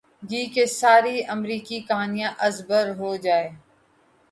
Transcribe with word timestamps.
گی 0.29 0.43
کہ 0.53 0.63
ساری 0.79 1.15
امریکی 1.35 1.79
کہانی 1.87 2.23
از 2.45 2.55
بر 2.67 2.85
ہو 2.99 3.15
جائے۔ 3.25 3.47